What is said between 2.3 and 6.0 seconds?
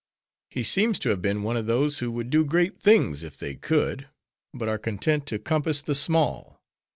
do great things if they could; but are content to compass the